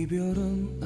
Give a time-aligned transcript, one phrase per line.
[0.00, 0.79] 이별은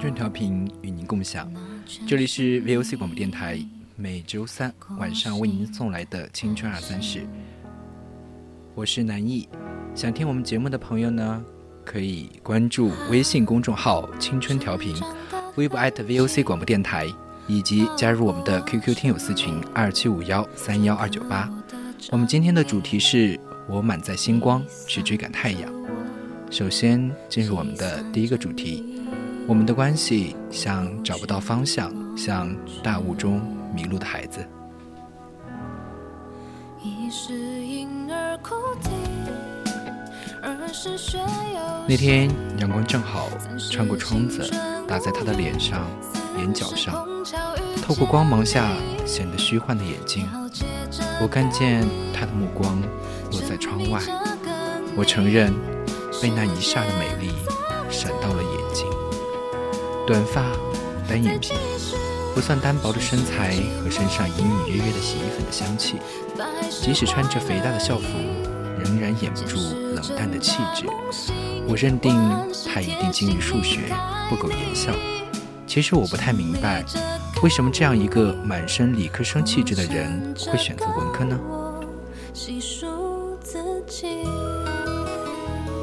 [0.00, 1.52] 青春调频与您共享，
[2.06, 3.62] 这里是 VOC 广播电台，
[3.96, 7.20] 每周三晚上为您送来的青春二三十。
[8.74, 9.46] 我是南艺，
[9.94, 11.44] 想听我们节目的朋友呢，
[11.84, 14.96] 可以关注微信公众号“青春调频”，
[15.56, 17.06] 微博 @VOC 广播电台，
[17.46, 21.46] 以及加入我们的 QQ 听友私群二七五幺三幺二九八。
[22.10, 25.70] 我们今天的主题是我满载星光去追赶太阳。
[26.50, 28.89] 首先进入我们的第一个主题。
[29.50, 33.42] 我们的关系像找不到方向，像大雾中
[33.74, 34.46] 迷路的孩子。
[41.88, 43.28] 那天阳光正好
[43.72, 44.48] 穿过窗子，
[44.86, 45.84] 打在他的脸上、
[46.38, 47.04] 眼角上，
[47.82, 48.70] 透过光芒下
[49.04, 50.28] 显得虚幻的眼睛。
[51.20, 52.80] 我看见他的目光
[53.32, 54.00] 落在窗外，
[54.96, 55.52] 我承认
[56.22, 57.32] 被那一霎的美丽
[57.90, 58.49] 闪到了眼。
[60.10, 60.42] 短发，
[61.08, 61.52] 单眼皮，
[62.34, 65.98] 不算单薄的身材和身上隐隐约约的洗衣粉的香气，
[66.68, 68.08] 即使穿着肥大的校服，
[68.82, 69.56] 仍然掩不住
[69.94, 70.84] 冷淡的气质。
[71.64, 72.12] 我认定
[72.74, 73.82] 他一定精于数学，
[74.28, 74.90] 不苟言笑。
[75.64, 76.84] 其实我不太明白，
[77.40, 81.38] 为什么这样一个满身理科生气质的人会选择文科呢？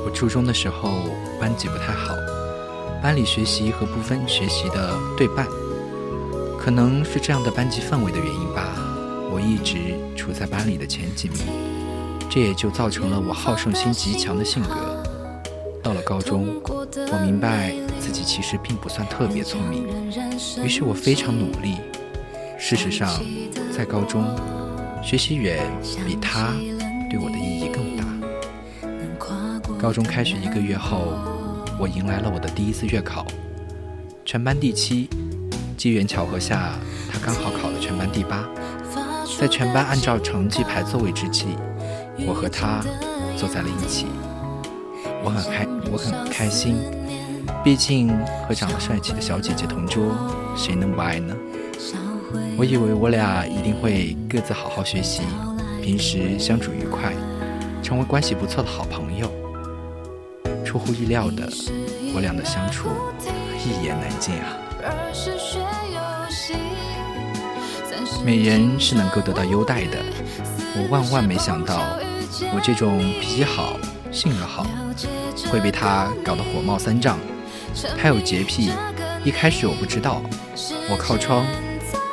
[0.04, 1.06] 我初中的时候
[1.40, 2.14] 班级不太好。
[3.02, 5.48] 班里学习和部分学习的对半，
[6.60, 8.74] 可能是这样的班级氛围的原因吧。
[9.32, 11.38] 我一直处在班里的前几名，
[12.30, 15.04] 这也就造成了我好胜心极强的性格。
[15.84, 19.88] 到了高中，我明白自己其实并不算特别聪明，
[20.64, 21.78] 于是我非常努力。
[22.58, 23.08] 事实上，
[23.72, 24.26] 在高中，
[25.04, 25.64] 学习远
[26.06, 26.52] 比他
[27.10, 28.04] 对我的意义更大。
[29.80, 31.37] 高中开学一个月后。
[31.80, 33.24] 我迎来了我的第一次月考，
[34.26, 35.08] 全班第七，
[35.78, 36.74] 机缘巧合下，
[37.12, 38.50] 他刚好考了全班第八。
[39.40, 41.46] 在全班按照成绩排座位之际，
[42.26, 42.82] 我和他
[43.38, 44.08] 坐在了一起。
[45.24, 46.78] 我很开，我很开心，
[47.64, 48.10] 毕竟
[48.48, 50.04] 和长得帅气的小姐姐同桌，
[50.56, 51.36] 谁能不爱呢？
[52.58, 55.22] 我以为我俩一定会各自好好学习，
[55.84, 57.14] 平时相处愉快，
[57.84, 59.32] 成为关系不错的好朋友。
[60.78, 61.50] 出乎意料的，
[62.14, 62.90] 我俩的相处
[63.66, 64.56] 一言难尽啊！
[68.24, 69.98] 美人是能够得到优待的，
[70.76, 71.82] 我万万没想到，
[72.54, 73.80] 我这种脾气好、
[74.12, 74.68] 性格好，
[75.52, 77.18] 会被他搞得火冒三丈。
[78.00, 78.72] 他有洁癖，
[79.24, 80.22] 一开始我不知道，
[80.92, 81.44] 我靠窗，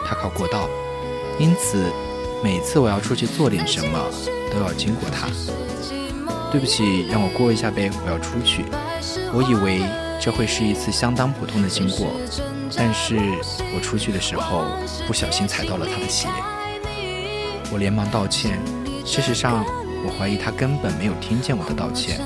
[0.09, 0.71] 他靠过道，
[1.39, 1.85] 因此
[2.43, 3.99] 每次我要出去做点什么，
[4.51, 5.29] 都要经过他。
[6.55, 8.65] 对不起，让我过一下呗，我要出去。
[9.33, 9.83] 我以为
[10.21, 12.13] 这会是一次相当普通的经过，
[12.77, 13.17] 但是
[13.75, 14.65] 我出去的时候
[15.05, 16.29] 不小心踩到了他的鞋，
[17.73, 18.57] 我连忙道歉。
[19.05, 19.65] 事实上，
[20.07, 22.21] 我怀疑他根本没有听见我的道歉，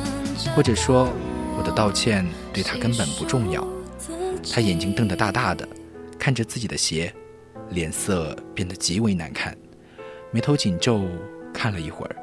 [0.55, 1.09] 或者说
[1.57, 3.67] 我的道歉对他根本不重要。
[4.53, 5.67] 他眼睛瞪得大大的，
[6.19, 7.11] 看着自己的鞋，
[7.71, 9.57] 脸色变得极为难看，
[10.31, 11.01] 眉头紧皱，
[11.51, 12.15] 看了一会儿。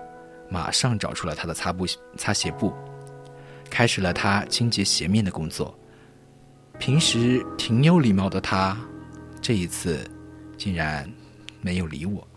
[0.50, 1.86] 马上找出了他的擦布、
[2.18, 2.74] 擦鞋布，
[3.70, 5.78] 开始了他清洁鞋面的工作。
[6.78, 8.78] 平时挺有礼貌的他，
[9.42, 10.00] 这一次
[10.58, 11.10] 竟然
[11.62, 12.28] 没有理我。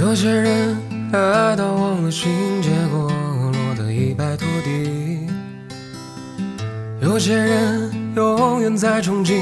[0.00, 0.74] 有些人
[1.12, 2.32] 爱到忘了情，
[2.62, 3.12] 结果
[3.52, 5.28] 落得一败涂地；
[7.02, 9.38] 有些人永远在憧憬，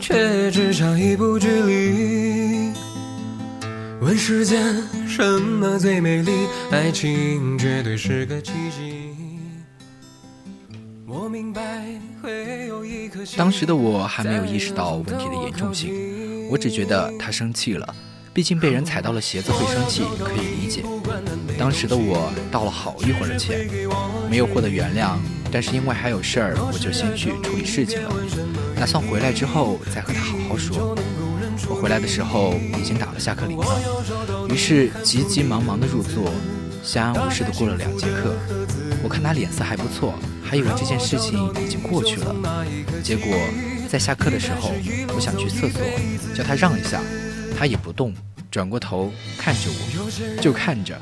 [0.00, 2.72] 却只差一步距离。
[4.00, 6.32] 问世间什么最美丽？
[6.72, 9.14] 爱情绝对是个奇迹。
[11.06, 11.84] 我明白
[12.20, 17.94] 会有一颗心当时的我还没有意识到问题的严重性，我只觉得他生气了。
[18.34, 20.82] 毕竟被人踩到了鞋子会生气，可以理解。
[21.56, 23.70] 当时的我道了好一会儿的歉，
[24.28, 25.16] 没有获得原谅，
[25.52, 28.10] 但是因为还有事儿，我就先去处理事情了，
[28.76, 30.96] 打算回来之后再和他好好说。
[31.68, 33.80] 我回来的时候已经打了下课铃了，
[34.50, 36.28] 于是急急忙忙的入座，
[36.82, 38.34] 相安无事的过了两节课。
[39.00, 42.34] 我看他脸色还不错，还以为这件事情已经过去了。
[43.00, 43.32] 结果
[43.88, 44.72] 在下课的时候，
[45.14, 45.80] 我想去厕所，
[46.34, 47.00] 叫他让一下。
[47.56, 48.12] 他也不动，
[48.50, 50.98] 转过头看着我，就看着，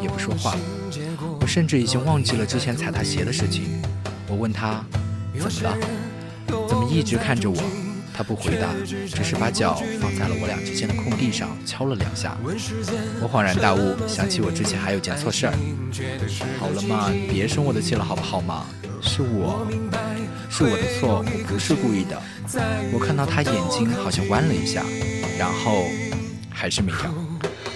[0.00, 0.56] 也不说话。
[1.40, 3.82] 我甚至已经忘记了之前踩他鞋的事情。
[4.28, 4.84] 我问他
[5.38, 5.76] 怎么了，
[6.68, 7.56] 怎么一直看着我？
[8.14, 12.36] 他不回答，只是把脚放在了我俩之间的空地上敲了两下。
[12.42, 15.54] 我恍然大悟，想起我之前还有件错事儿。
[16.60, 18.66] 好了嘛，别生我的气了，好不好嘛？
[19.00, 19.66] 是我，
[20.50, 22.20] 是我的错，我不是故意的。
[22.92, 24.84] 我看到他眼睛好像弯了一下。
[25.38, 25.84] 然后
[26.50, 27.10] 还是没让。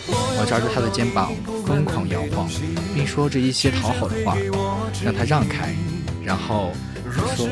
[0.09, 1.33] 我抓住他的肩膀，
[1.67, 2.49] 疯狂摇晃，
[2.95, 4.37] 并说着一些讨好的话，
[5.03, 5.75] 让他让开。
[6.25, 6.73] 然后
[7.11, 7.49] 说：“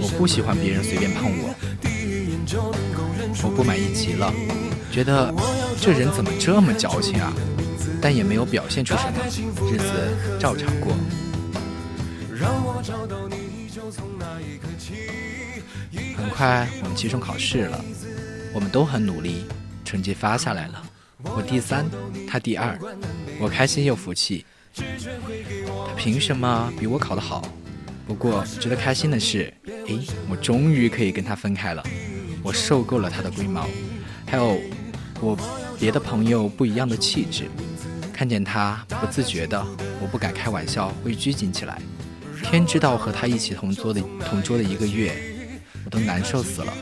[0.00, 1.54] 我不喜欢别人随便碰我。”
[3.42, 4.32] 我不满意极了，
[4.92, 5.32] 觉得
[5.80, 7.32] 这人怎么这么矫情啊！
[8.02, 9.12] 但也没有表现出什么，
[9.70, 10.92] 日子照常过。
[16.16, 17.84] 很快我们期中考试了。
[18.52, 19.44] 我们都很努力，
[19.84, 20.82] 成绩发下来了。
[21.22, 21.86] 我第三，
[22.28, 22.78] 他第二，
[23.38, 24.44] 我开心又服气。
[24.74, 27.42] 他凭什么比我考得好？
[28.06, 29.52] 不过值得开心的是，
[29.86, 31.82] 诶，我终于可以跟他分开了。
[32.42, 33.68] 我受够了他的龟毛，
[34.26, 34.60] 还有
[35.20, 35.38] 我
[35.78, 37.48] 别的朋友不一样的气质。
[38.12, 39.64] 看见他，不自觉的，
[40.00, 41.80] 我不敢开玩笑，会拘谨起来。
[42.42, 45.14] 天知道和他一起同桌的同桌的一个月，
[45.84, 46.72] 我都难受死了。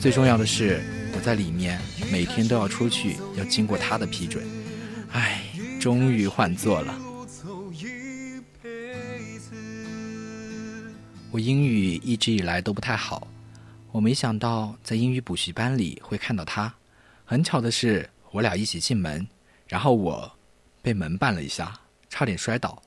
[0.00, 0.82] 最重要的是，
[1.14, 1.80] 我在里面
[2.10, 4.44] 每天都要出去，要经过他的批准。
[5.12, 5.42] 唉，
[5.80, 6.98] 终于换座了。
[11.30, 13.26] 我英语一直以来都不太好，
[13.90, 16.72] 我没想到在英语补习班里会看到他。
[17.24, 19.26] 很巧的是，我俩一起进门，
[19.66, 20.30] 然后我
[20.82, 21.72] 被门绊了一下，
[22.10, 22.82] 差点摔倒。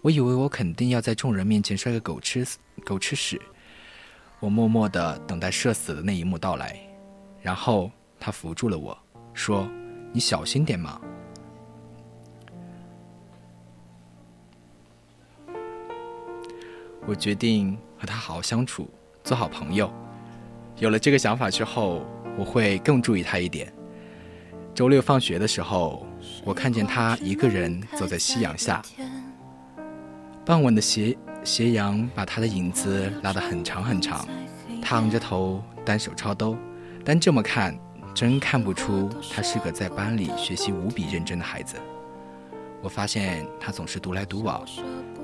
[0.00, 2.46] 我以为我肯定要在众人面前摔个狗吃
[2.84, 3.40] 狗吃屎。
[4.44, 6.78] 我默默地等待社死的那一幕到来，
[7.40, 8.94] 然后他扶住了我，
[9.32, 9.66] 说
[10.12, 11.00] ：“你小心点嘛。”
[17.06, 18.90] 我决定和他好好相处，
[19.22, 19.90] 做好朋友。
[20.76, 22.04] 有了这个想法之后，
[22.36, 23.72] 我会更注意他一点。
[24.74, 26.06] 周六放学的时候，
[26.44, 28.82] 我看见他一个人走在夕阳下，
[30.44, 31.16] 傍晚的斜。
[31.44, 34.26] 斜阳把他的影子拉得很长很长，
[34.80, 36.56] 他昂着头，单手抄兜，
[37.04, 37.78] 但这么看，
[38.14, 41.76] 真看不出他是个在班里学习无比认真的孩子。
[42.80, 44.64] 我发现他总是独来独往，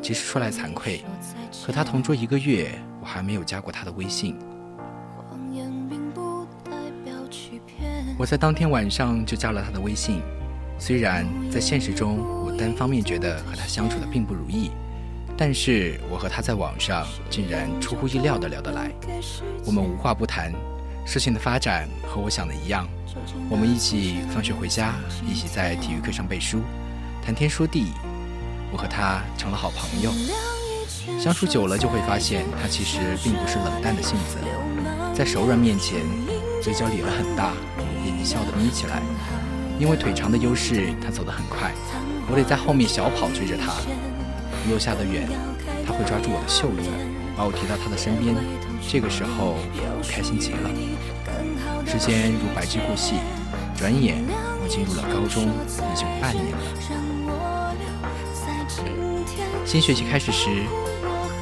[0.02, 1.02] 其实说来惭愧，
[1.64, 4.36] 和他同桌一个月，我还没有加过他的微信。
[8.18, 10.20] 我在当天晚上就加了他的微信，
[10.78, 14.70] 虽然在现实中，我单方面觉得和他相处的并不如意。
[15.40, 18.92] 但是我和他在网上竟然出乎意料的聊得来，
[19.64, 20.52] 我们无话不谈，
[21.06, 22.86] 事情的发展和我想的一样，
[23.48, 26.60] 我们一起放学回家，一起在体育课上背书，
[27.24, 27.86] 谈天说地，
[28.70, 30.12] 我和他成了好朋友。
[31.18, 34.36] 相处久了就会发现，他其实并不是冷淡的性子，
[35.14, 36.00] 在熟人面前，
[36.62, 37.54] 嘴角咧了很大，
[38.04, 39.00] 眼睛笑得眯起来。
[39.78, 41.72] 因为腿长的优势，他走得很快，
[42.28, 43.72] 我得在后面小跑追着他。
[44.68, 45.28] 又下得远，
[45.86, 46.90] 他会抓住我的袖子，
[47.36, 48.34] 把我提到他的身边。
[48.88, 50.70] 这个时候，我开心极了。
[51.86, 53.16] 时间如白驹过隙，
[53.76, 54.22] 转眼
[54.62, 56.58] 我进入了高中，已经半年了。
[59.64, 60.48] 新学期开始时，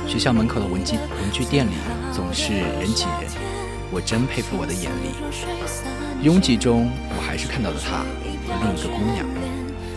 [0.06, 1.72] 学校门口的文具文具店里
[2.12, 3.30] 总是人挤人，
[3.90, 5.14] 我真佩服我的眼力。
[6.22, 7.98] 拥挤中，我还是看到了他
[8.48, 9.24] 和另一个姑娘。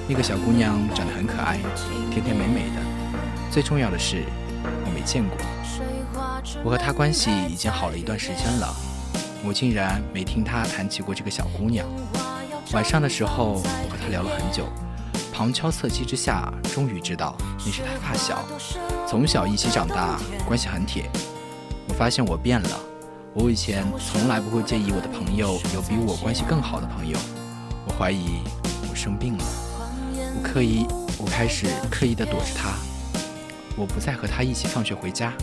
[0.07, 1.57] 那个小姑娘长得很可爱，
[2.11, 2.90] 甜甜美美的。
[3.51, 4.23] 最重要的是，
[4.85, 5.37] 我没见过。
[6.63, 8.73] 我和他关系已经好了一段时间了，
[9.43, 11.85] 我竟然没听他谈起过这个小姑娘。
[12.71, 14.65] 晚上的时候，我和他聊了很久，
[15.33, 18.41] 旁敲侧击之下，终于知道那是他发小，
[19.05, 20.17] 从小一起长大，
[20.47, 21.09] 关系很铁。
[21.89, 22.79] 我发现我变了，
[23.33, 27.17] 我以前从来不会介意我的朋友有比我关系更好的朋友。
[27.85, 28.39] 我怀疑
[28.89, 29.43] 我生病了，
[30.37, 30.85] 我刻意，
[31.17, 32.69] 我开始刻意的躲着他，
[33.75, 35.33] 我不再和他一起放学回家，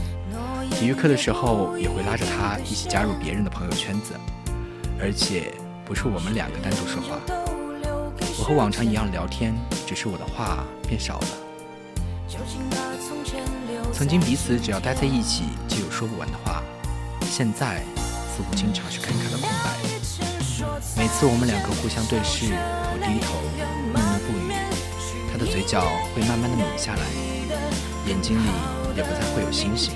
[0.70, 4.14] 体育课的时候也会拉着他一起加入别人的朋友圈子，
[5.00, 5.52] 而且
[5.84, 7.18] 不是我们两个单独说话，
[8.38, 9.54] 我和往常一样聊天，
[9.86, 11.26] 只是我的话变少了。
[13.92, 16.62] 曾经彼此只要待在一起就有说不完的话，
[17.28, 19.74] 现在似乎经常是侃侃的空白。
[20.96, 23.34] 每次我们两个互相对视，我低头
[23.92, 24.52] 默默不语，
[25.32, 25.82] 他的嘴角
[26.14, 27.02] 会慢慢的抿下来，
[28.08, 28.48] 眼睛里
[28.96, 29.92] 也不再会有星星，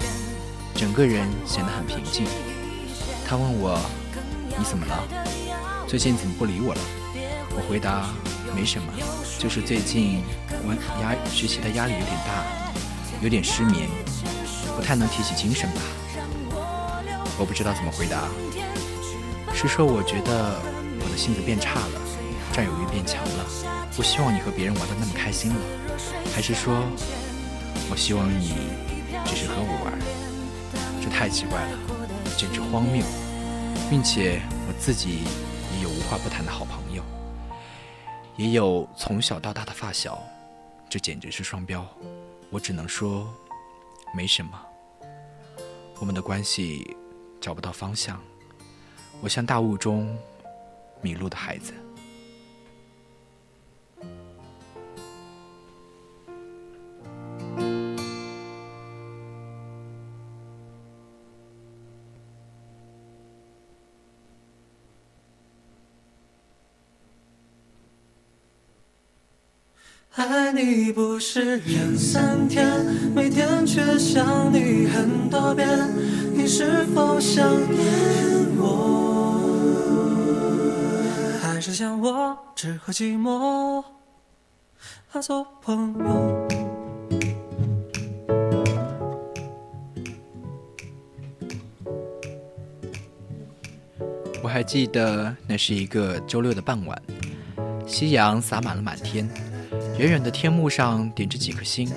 [0.75, 2.27] 整个人显得很平静。
[3.27, 3.81] 他问我
[4.59, 5.03] 你怎么了？
[5.89, 6.81] 最近怎么不理我了？
[7.57, 8.11] 我回答
[8.55, 8.93] 没什么，
[9.39, 10.23] 就是最近
[10.63, 12.45] 我压学习的压力有点大。
[13.23, 13.89] 有点失眠，
[14.77, 15.81] 不太能提起精神吧。
[17.39, 18.29] 我不知道怎么回答。
[19.55, 20.61] 是说我觉得
[21.01, 22.01] 我的性子变差了，
[22.53, 23.47] 占有欲变强了，
[23.97, 25.61] 不希望你和别人玩的那么开心了，
[26.35, 26.83] 还是说
[27.93, 28.55] 我希望你
[29.27, 29.93] 只是和我玩？
[30.99, 31.79] 这太奇怪了，
[32.39, 33.05] 简直荒谬，
[33.91, 35.25] 并且我自己
[35.75, 37.03] 也有无话不谈的好朋友，
[38.35, 40.19] 也有从小到大的发小，
[40.89, 41.87] 这简直是双标。
[42.49, 43.29] 我只能说，
[44.15, 44.59] 没什么。
[46.01, 46.97] 我们的关系
[47.43, 48.19] 找不到方向，
[49.21, 50.17] 我像大雾中
[51.03, 51.75] 迷路的孩子。
[71.35, 72.85] 你不是两三天，
[73.15, 75.67] 每天却想你很多遍，
[76.35, 77.81] 你是否想念
[78.59, 79.41] 我？
[81.41, 83.83] 还是像我只和寂寞
[85.23, 86.47] 做朋友？
[94.43, 97.03] 我还记得那是一个周六的傍晚，
[97.87, 99.27] 夕阳洒满了满天。
[100.03, 101.89] 远远的天幕上点着几颗星，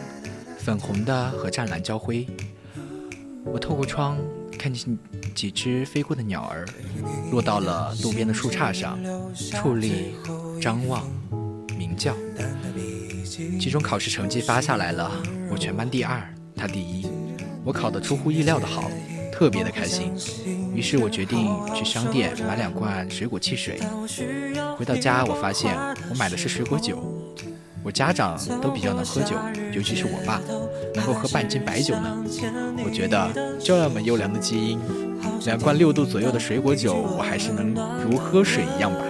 [0.60, 2.28] 粉红的和湛蓝交辉。
[3.44, 4.16] 我透过窗
[4.60, 4.96] 看见
[5.34, 6.68] 几只飞过的鸟儿，
[7.32, 9.00] 落到了路边的树杈上，
[9.34, 10.14] 矗立、
[10.62, 11.10] 张望、
[11.80, 12.16] 鸣叫。
[13.60, 15.12] 期中考试成绩发下来了，
[15.50, 17.08] 我全班第二，他第一。
[17.64, 18.88] 我考得出乎意料的好，
[19.34, 20.14] 特别的开心。
[20.76, 23.80] 于是我决定去商店买两罐水果汽水。
[24.78, 25.76] 回到家，我发现
[26.12, 27.15] 我买的是水果酒。
[27.86, 29.36] 我家长都比较能喝酒，
[29.72, 30.42] 尤其是我爸，
[30.96, 32.18] 能够喝半斤白酒呢。
[32.84, 33.32] 我觉得
[33.64, 34.80] 这么优良的基因，
[35.46, 39.06] 两罐六度左右的水果酒，我还是能如喝水一样吧。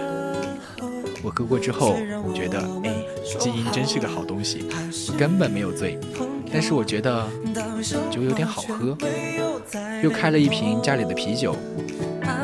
[1.22, 1.96] 我喝过之后，
[2.34, 2.92] 觉得哎，
[3.40, 4.66] 基因真是个好东西，
[5.18, 5.98] 根本没有醉。
[6.52, 7.26] 但是我觉得
[8.10, 8.94] 酒有点好喝，
[10.02, 11.56] 又开了一瓶家里的啤酒。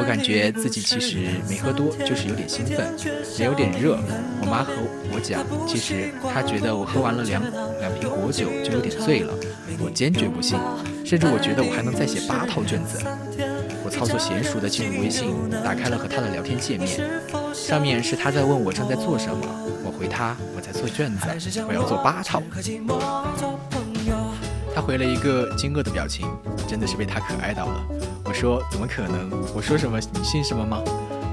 [0.03, 2.93] 我感觉自己其实没喝多，就是有点兴奋，
[3.39, 3.97] 也有点热。
[4.41, 4.73] 我妈和
[5.15, 7.41] 我讲，其实她觉得我喝完了两
[7.79, 9.33] 两瓶果酒就有点醉了。
[9.79, 10.59] 我坚决不信，
[11.07, 12.99] 甚至我觉得我还能再写八套卷子。
[13.85, 15.31] 我操作娴熟的进入微信，
[15.63, 17.09] 打开了和她的聊天界面，
[17.55, 19.47] 上面是她在问我正在做什么，
[19.85, 22.43] 我回她我在做卷子，我要做八套。
[24.75, 26.27] 他回了一个惊愕的表情，
[26.67, 27.85] 真的是被他可爱到了。
[28.33, 29.31] 我说怎么可能？
[29.55, 30.83] 我说什么你信什么吗？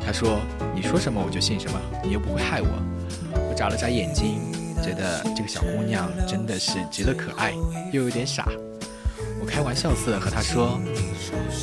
[0.05, 0.37] 他说
[0.75, 2.67] 你说什么我就信什么，你又不会害我。
[3.49, 4.41] 我眨了眨眼睛，
[4.83, 7.53] 觉得这个小姑娘真的是极了可爱，
[7.93, 8.49] 又有点傻。
[9.39, 10.77] 我开玩笑似的和他说，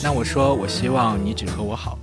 [0.02, 1.98] 那我说我希望你只和我好，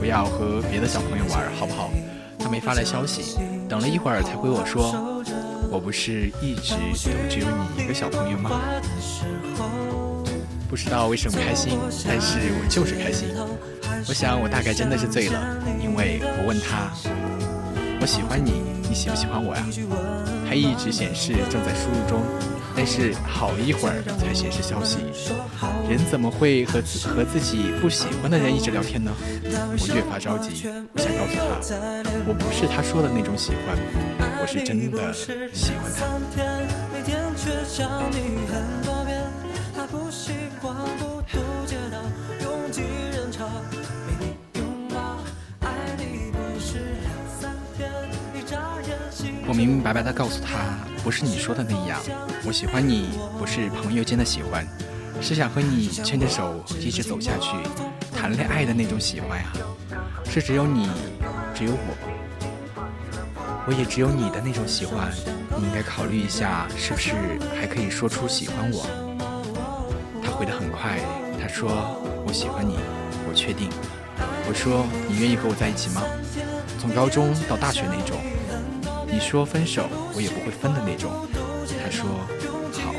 [0.00, 1.90] 不要和别的小朋友玩，好不好？
[2.38, 3.38] 他没发来消息，
[3.68, 5.12] 等了一会儿才回我说。
[5.70, 8.50] 我不是一直都只有你一个小朋友吗？
[10.72, 13.28] 不知道为什么开心，但是我就是开心。
[14.08, 16.90] 我想我大概真的是醉了，因为我问他，
[18.00, 19.62] 我喜欢你，你喜不喜欢我呀？
[20.48, 22.22] 他一直显示正在输入中，
[22.74, 24.96] 但是好一会儿才显示消息。
[25.90, 29.12] 人怎么会和自和自己不喜欢的人一直聊天呢？
[29.44, 33.76] 我越发着急，我想告诉他，我不是他说的那种喜欢。
[34.40, 35.12] 我是真的
[35.52, 36.32] 喜欢他。
[49.44, 50.56] 我明明白白的告诉他，
[51.04, 52.00] 不是你说的那样，
[52.46, 54.66] 我喜欢你不是朋友间的喜欢，
[55.20, 57.54] 是想和你牵着手一直走下去，
[58.16, 59.52] 谈恋爱的那种喜欢呀，
[60.24, 60.88] 是只有你，
[61.54, 61.94] 只有我，
[63.66, 65.12] 我也只有你的那种喜欢。
[65.58, 67.12] 你应该考虑一下，是不是
[67.54, 68.86] 还可以说出喜欢我？
[70.42, 70.98] 回得很快，
[71.40, 71.70] 他说
[72.26, 72.74] 我喜欢你，
[73.28, 73.68] 我确定。
[74.48, 76.02] 我说你愿意和我在一起吗？
[76.80, 78.18] 从高中到大学那种。
[79.06, 81.12] 你说分手，我也不会分的那种。
[81.80, 82.10] 他说
[82.82, 82.92] 好。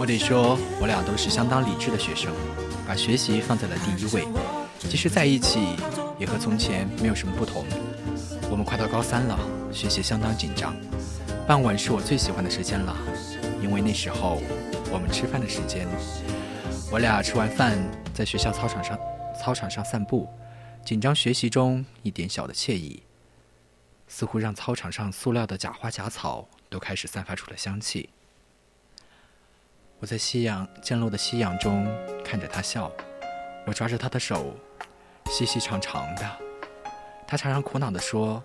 [0.00, 2.32] 我得说，我俩都是相当理智的学生，
[2.88, 4.26] 把学习放在了第一位。
[4.80, 5.60] 即使在一起，
[6.18, 7.64] 也和从前没有什么不同。
[8.68, 9.38] 快到高三了，
[9.72, 10.76] 学习相当紧张。
[11.46, 12.94] 傍晚是我最喜欢的时间了，
[13.62, 14.42] 因为那时候
[14.92, 15.88] 我们吃饭的时间。
[16.92, 17.78] 我俩吃完饭，
[18.12, 18.98] 在学校操场上
[19.34, 20.28] 操场上散步，
[20.84, 23.02] 紧张学习中一点小的惬意，
[24.06, 28.10] 似乎让操场上塑料的假花假草都开始散发出了香气。
[29.98, 31.88] 我在夕阳渐落的夕阳中
[32.22, 32.92] 看着他笑，
[33.66, 34.54] 我抓着他的手，
[35.30, 36.30] 细细长长的。
[37.26, 38.42] 他常常苦恼地说：“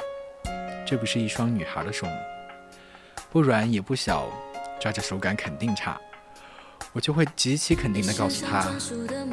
[0.93, 2.05] 这不是一双女孩的手，
[3.31, 4.29] 不软也不小，
[4.79, 5.99] 抓着手感肯定差。”
[6.93, 8.71] 我就会极其肯定地告诉他，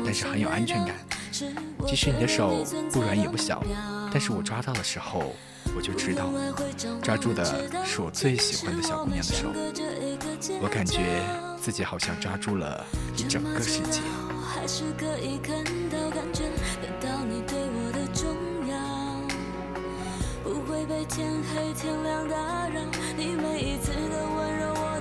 [0.02, 0.96] 但是很有安全感。
[1.86, 3.62] 即使你的手不软也不小，
[4.10, 5.34] 但是我抓到的时候，
[5.76, 6.32] 我就知道，
[7.02, 7.44] 抓住的
[7.84, 9.52] 是我最喜欢的小姑娘的手。
[10.62, 11.20] 我感觉
[11.60, 12.82] 自己好像抓住了
[13.18, 14.00] 一整个世界。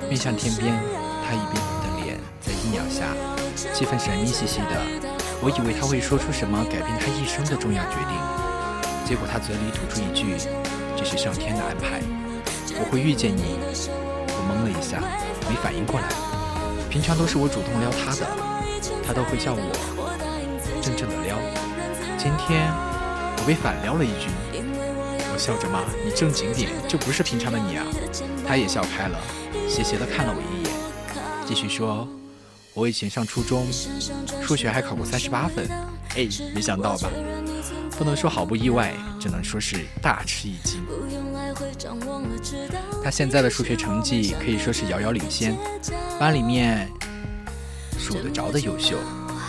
[0.10, 0.74] 面向天边，
[1.26, 1.62] 他一边。
[1.80, 3.06] 的脸在阴阳下，
[3.74, 4.76] 气氛神秘兮兮的。
[5.42, 8.18] 我以为他会说出什么改变他一生的重要决定，
[9.06, 10.36] 结果他嘴里吐出一句
[10.98, 12.02] ：“这是上天的安排，
[12.76, 13.60] 我会遇见你。”
[14.28, 15.00] 我懵了一下，
[15.48, 16.08] 没反应过来。
[16.90, 18.28] 平常都是我主动撩他的，
[19.06, 19.62] 他都会叫我
[20.82, 21.38] 正正的撩。
[22.18, 22.68] 今天
[23.38, 24.49] 我被反撩了一句，我
[25.40, 27.86] 笑着骂：“你正经点，这不是平常的你啊！”
[28.46, 29.18] 他也笑开了，
[29.68, 30.74] 斜斜的看了我一眼，
[31.48, 32.08] 继续说。
[32.76, 33.66] 我以前上初中，
[34.42, 35.68] 数学还考过三十八分，
[36.16, 37.10] 哎，没想到吧？
[37.98, 40.82] 不能说毫不意外，只能说是大吃一惊。
[43.04, 45.58] 他现在的数学成绩可以说是遥遥领先，
[46.20, 46.90] 班里面
[47.98, 48.98] 数得着的优秀。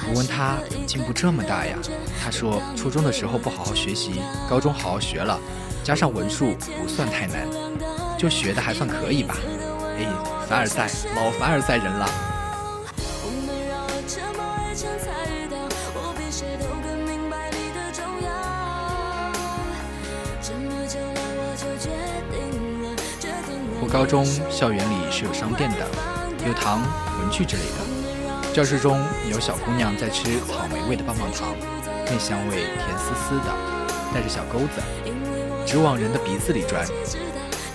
[0.09, 1.77] 我问他怎么进步这么大呀？
[2.21, 4.15] 他说初中的时候不好好学习，
[4.49, 5.39] 高中好好学了，
[5.83, 7.49] 加上文数不算太难，
[8.19, 9.37] 就学的还算可以吧。
[9.99, 10.07] 哎，
[10.49, 12.07] 凡尔赛，老凡尔赛人了。
[23.83, 25.87] 我高中校园里是有商店的，
[26.47, 26.83] 有糖、
[27.19, 28.53] 文具之类的。
[28.53, 31.55] 教室中有小姑娘在吃草莓味的棒棒糖，
[32.07, 33.55] 那香味甜丝丝的，
[34.13, 34.83] 带着小钩子，
[35.71, 36.85] 直往人的鼻子里钻。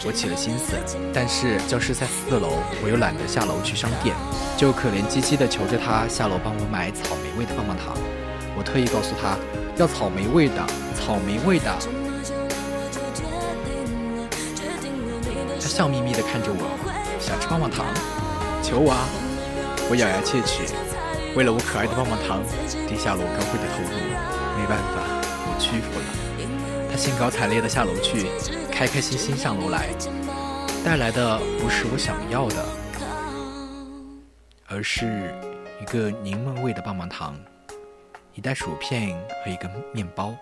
[0.05, 0.75] 我起了心思，
[1.13, 4.13] 但是教室在四楼，我又懒得下楼去商店，
[4.57, 7.95] 就可怜兮兮地求着他下楼帮我买草莓味的棒棒糖。
[8.57, 9.39] 我特意告诉他，
[9.77, 10.61] 要草莓味的，
[10.93, 11.71] 草莓味的。
[15.57, 16.67] 他笑眯眯地看着我，
[17.17, 17.87] 想吃棒棒糖，
[18.61, 19.07] 求我啊！
[19.89, 20.67] 我咬牙切齿，
[21.33, 22.43] 为了我可爱的棒棒糖，
[22.89, 23.95] 低下了我高贵的头颅。
[24.59, 24.99] 没办法，
[25.47, 26.24] 我屈服了。
[26.95, 28.25] 他兴高采烈地下楼去，
[28.71, 29.89] 开开心心上楼来，
[30.81, 32.65] 带来的不是我想要的，
[34.65, 35.35] 而是
[35.81, 37.37] 一个柠檬味的棒棒糖，
[38.33, 40.33] 一袋薯片和一个面包。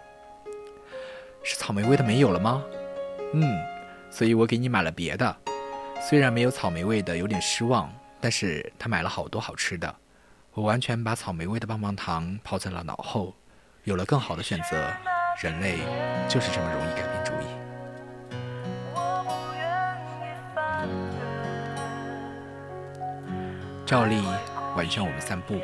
[1.42, 2.64] 是草莓味的没有了吗？
[3.34, 3.60] 嗯。
[4.12, 5.36] 所以我给你买了别的，
[6.08, 9.96] 虽然没有草莓味的，有点失望，但是他买了好多好吃的。
[10.54, 13.34] 我完全把草莓味的棒棒糖抛在了脑后，
[13.86, 14.94] 有了更好的选择。
[15.42, 15.80] 人类
[16.30, 17.46] 就是这么容易改变主意。
[23.86, 24.24] 照例
[24.78, 25.60] 晚上我们散步，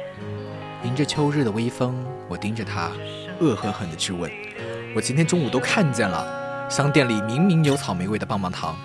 [0.84, 1.96] 迎着秋日的微风，
[2.28, 2.92] 我盯着他，
[3.40, 4.30] 恶狠狠地质问：
[4.96, 6.70] 我今天中午都看见了。
[6.70, 8.76] 商店里明明有草莓味的棒棒糖，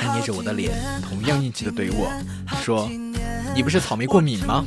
[0.00, 2.08] 他捏着我的脸，同样硬气的怼我
[2.62, 2.88] 说
[3.54, 4.64] ：“你不是草莓过敏吗？”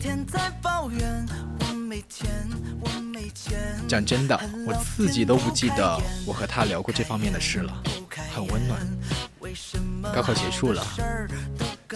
[3.91, 7.83] 讲真的，我自己都不记得我和他聊过这方面的事了，
[8.33, 8.79] 很温暖。
[10.13, 10.81] 高考结束了，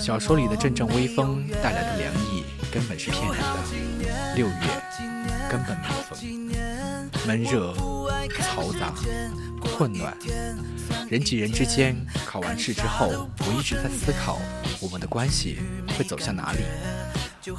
[0.01, 4.36] 小说里的阵阵微风带来的凉意根本是骗人的。
[4.36, 4.53] 六月，
[5.49, 6.19] 根本没有风，
[7.25, 7.73] 闷热、
[8.41, 8.93] 嘈杂、
[9.62, 10.13] 混乱，
[11.10, 11.95] 人挤人之间。
[12.25, 14.38] 考完试之后，我一直在思考
[14.81, 15.60] 我们的关系
[15.97, 16.60] 会走向哪里。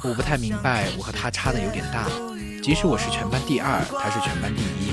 [0.03, 2.07] 我不太明白，我和他差的有点大，
[2.61, 4.91] 即使我是全班第二，他是全班第一，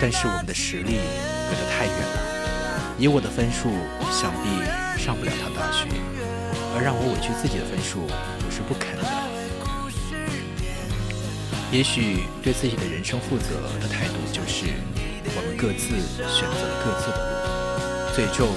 [0.00, 0.96] 但是我们的实力
[1.48, 2.96] 隔得太远了。
[2.98, 3.68] 以我的分数，
[4.10, 4.48] 想必
[5.02, 5.88] 上不了他大学，
[6.74, 9.02] 而让我委屈自己的分数，我是不肯的。
[11.70, 14.66] 也许对自己的人生负责的态度，就是
[15.36, 15.88] 我们各自
[16.28, 18.48] 选择了各自的路，最终，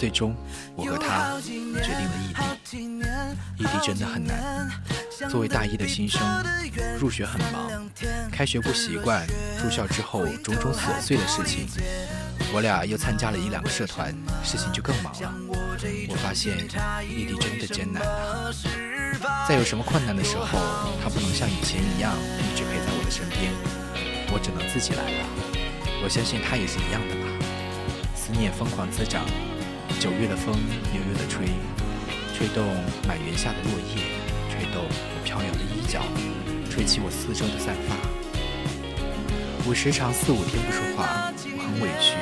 [0.00, 0.34] 最终，
[0.74, 2.80] 我和他决定了异地。
[3.58, 4.66] 异地真的很难。
[5.28, 6.22] 作为大一的新生，
[6.98, 7.70] 入学很忙，
[8.32, 9.26] 开学不习惯，
[9.60, 11.66] 住校之后种种琐碎的事情，
[12.50, 14.10] 我俩又参加了一两个社团，
[14.42, 15.34] 事情就更忙了。
[16.08, 16.56] 我发现
[17.06, 18.50] 异地真的艰难啊！
[19.46, 20.46] 在有什么困难的时候，
[21.02, 23.52] 他不能像以前一样一直陪在我的身边，
[24.32, 25.26] 我只能自己来了。
[26.02, 27.28] 我相信他也是一样的吧。
[28.16, 29.26] 思念疯狂滋长，
[30.00, 30.56] 九月的风
[30.94, 31.48] 悠悠地吹，
[32.34, 32.64] 吹动
[33.06, 34.00] 满园下的落叶。
[34.48, 36.00] 吹动我飘扬的衣角，
[36.70, 37.94] 吹起我四周的散发。
[39.68, 42.16] 我时常四五天不说话，我很委屈。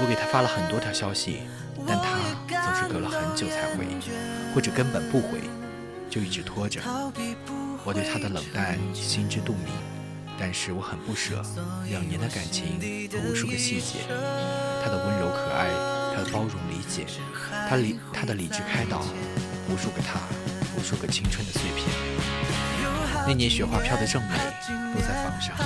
[0.00, 1.40] 我给他发了很多条消息，
[1.86, 2.16] 但他
[2.48, 3.84] 总是隔了很久才回，
[4.54, 5.40] 或者根本不回，
[6.08, 6.80] 就一直拖着。
[7.84, 9.68] 我对他的冷淡心知肚明，
[10.40, 11.44] 但是我很不舍。
[11.90, 12.80] 两年的感情
[13.12, 14.08] 和无数个细节，
[14.82, 15.68] 他的温柔可爱，
[16.16, 17.04] 他的包容理解，
[17.68, 19.04] 他理他的理智开导，
[19.68, 20.18] 无数个他。
[20.74, 21.86] 无数个青春的碎片，
[23.26, 24.28] 那年雪花飘得正美，
[24.92, 25.56] 落在房上，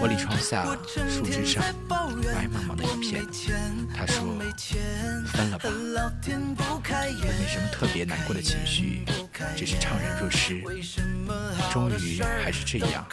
[0.00, 0.64] 玻璃窗下，
[1.08, 3.22] 树枝上，白茫茫的一片。
[3.94, 4.24] 他说
[5.28, 9.04] ：“分了吧。”我没什么特别难过的情绪，
[9.54, 10.62] 只是怅然若失。
[11.70, 13.06] 终于还是这样，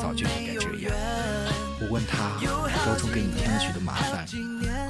[0.00, 1.69] 早就应该这样。
[1.80, 2.36] 我问他
[2.84, 4.26] ：“高中给你添了许多麻烦，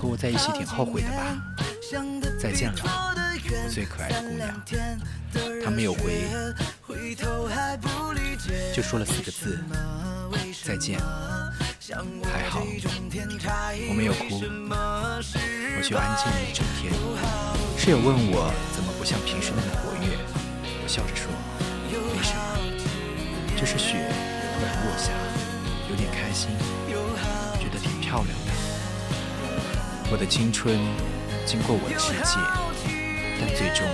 [0.01, 1.37] 和我在一起挺后悔的吧？”
[2.39, 4.61] 再见了，我最可爱的姑娘。
[5.63, 6.25] 他没有回，
[8.75, 9.59] 就说了四个字：
[10.65, 10.99] 再见。
[12.25, 16.93] 还好，我没有哭，我就安静了一整天。
[17.77, 20.17] 室友问我怎么不像平时那么活跃，
[20.83, 21.31] 我笑着说：
[21.91, 22.41] 没什么，
[23.59, 24.07] 就是雪
[24.55, 25.11] 突然落下，
[25.91, 26.49] 有点开心，
[27.59, 28.53] 觉得挺漂亮的。
[30.13, 30.79] 我的青春
[31.45, 32.39] 经过我的世界，
[33.41, 33.85] 但最终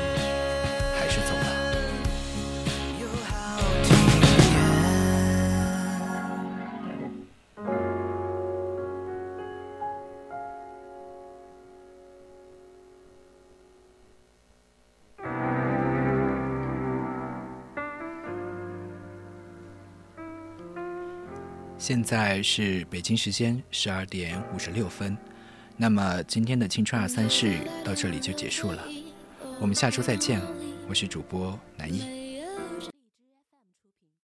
[21.86, 25.16] 现在是北京时间十二点五十六分，
[25.76, 28.82] 那么今天的青春二三事到这里就结束了，
[29.60, 30.42] 我们下周再见，
[30.88, 32.25] 我是主播南一。